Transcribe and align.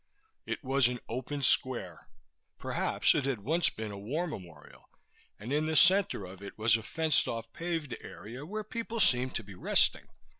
It 0.47 0.63
was 0.63 0.87
an 0.87 0.99
open 1.07 1.43
square 1.43 2.07
perhaps 2.57 3.13
it 3.13 3.25
had 3.25 3.41
once 3.43 3.69
been 3.69 3.91
a 3.91 3.99
war 3.99 4.25
memorial 4.25 4.89
and 5.37 5.53
in 5.53 5.67
the 5.67 5.75
center 5.75 6.25
of 6.25 6.41
it 6.41 6.57
was 6.57 6.75
a 6.75 6.81
fenced 6.81 7.27
off 7.27 7.53
paved 7.53 7.95
area 8.01 8.43
where 8.43 8.63
people 8.63 8.99
seemed 8.99 9.35
to 9.35 9.43
be 9.43 9.53
resting. 9.53 10.07